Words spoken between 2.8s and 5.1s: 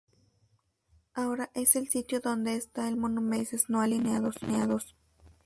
el monumento de Países No Alineados.